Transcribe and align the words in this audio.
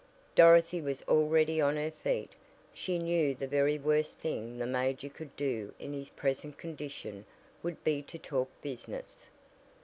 Dorothy 0.33 0.81
was 0.81 1.03
already 1.03 1.61
on 1.61 1.75
her 1.75 1.91
feet. 1.91 2.31
She 2.73 2.97
knew 2.97 3.35
the 3.35 3.45
very 3.47 3.77
worst 3.77 4.19
thing 4.19 4.57
the 4.57 4.65
major 4.65 5.09
could 5.09 5.35
do 5.35 5.75
in 5.77 5.93
his 5.93 6.09
present 6.09 6.57
condition 6.57 7.23
would 7.61 7.83
be 7.83 8.01
to 8.01 8.17
talk 8.17 8.49
business. 8.63 9.27